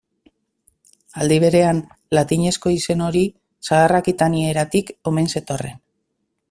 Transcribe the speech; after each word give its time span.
Aldi 1.25 1.37
berean, 1.43 1.81
latinezko 2.19 2.73
izen 2.77 3.05
hori 3.09 3.23
zahar-akitanieratik 3.69 4.93
omen 5.13 5.35
zetorren. 5.37 5.81